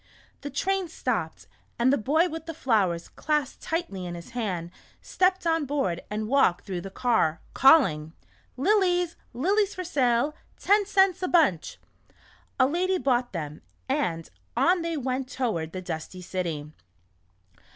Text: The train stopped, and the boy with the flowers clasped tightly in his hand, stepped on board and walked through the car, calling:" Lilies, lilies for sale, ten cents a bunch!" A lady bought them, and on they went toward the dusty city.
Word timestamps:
The 0.41 0.49
train 0.49 0.87
stopped, 0.87 1.45
and 1.77 1.93
the 1.93 1.97
boy 1.99 2.27
with 2.27 2.47
the 2.47 2.55
flowers 2.55 3.07
clasped 3.07 3.61
tightly 3.61 4.03
in 4.07 4.15
his 4.15 4.31
hand, 4.31 4.71
stepped 4.99 5.45
on 5.45 5.67
board 5.67 6.01
and 6.09 6.27
walked 6.27 6.65
through 6.65 6.81
the 6.81 6.89
car, 6.89 7.39
calling:" 7.53 8.13
Lilies, 8.57 9.15
lilies 9.31 9.75
for 9.75 9.83
sale, 9.83 10.33
ten 10.59 10.87
cents 10.87 11.21
a 11.21 11.27
bunch!" 11.27 11.77
A 12.59 12.65
lady 12.65 12.97
bought 12.97 13.31
them, 13.31 13.61
and 13.87 14.31
on 14.57 14.81
they 14.81 14.97
went 14.97 15.29
toward 15.29 15.71
the 15.71 15.83
dusty 15.83 16.23
city. 16.23 16.71